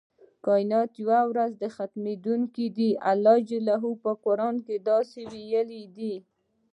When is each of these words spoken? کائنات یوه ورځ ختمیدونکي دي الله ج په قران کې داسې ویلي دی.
کائنات 0.45 0.89
یوه 1.03 1.21
ورځ 1.31 1.53
ختمیدونکي 1.75 2.65
دي 2.77 2.89
الله 3.11 3.37
ج 3.49 3.51
په 4.03 4.11
قران 4.25 4.55
کې 4.65 4.75
داسې 4.89 5.21
ویلي 5.33 5.83
دی. 5.97 6.13